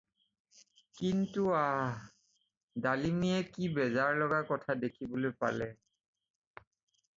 কিন্তু 0.99 1.43
আঃ! 1.65 1.99
ডালিমীয়ে 2.85 3.37
কি 3.57 3.69
বেজাৰ 3.77 4.19
লগা 4.23 4.41
কথা 4.55 4.79
দেখিবলৈ 4.87 5.37
পালে। 5.45 5.71